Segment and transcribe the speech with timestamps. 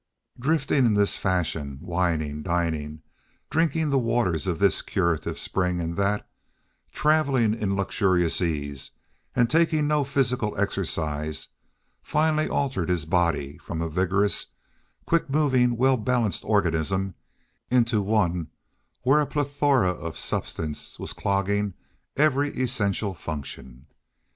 [0.39, 3.03] Drifting in this fashion, wining, dining,
[3.51, 6.27] drinking the waters of this curative spring and that,
[6.91, 8.89] traveling in luxurious ease
[9.35, 11.49] and taking no physical exercise,
[12.01, 14.47] finally altered his body from a vigorous,
[15.05, 17.13] quick moving, well balanced organism
[17.69, 18.47] into one
[19.03, 21.75] where plethora of substance was clogging
[22.17, 23.85] every essential function.